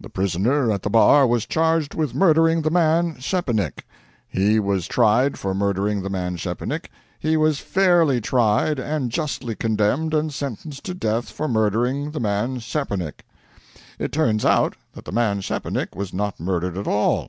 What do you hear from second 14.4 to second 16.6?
out that the man Szczepanik was not